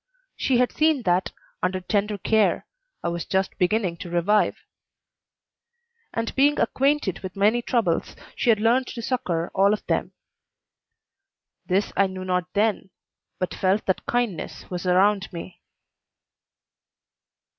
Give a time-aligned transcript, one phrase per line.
[0.35, 1.31] She had seen that,
[1.61, 2.65] under tender care,
[3.03, 4.57] I was just beginning to revive,
[6.11, 10.13] and being acquainted with many troubles, she had learned to succor all of them.
[11.67, 12.89] This I knew not then,
[13.37, 15.61] but felt that kindness was around me.